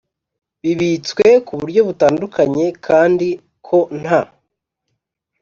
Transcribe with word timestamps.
bibitswe 0.63 1.25
ku 1.47 1.53
buryo 1.59 1.81
butandukanye 1.87 2.65
kandi 2.87 3.27
ko 3.67 3.79
nta 4.01 4.21